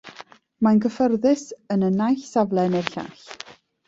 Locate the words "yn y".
1.75-1.89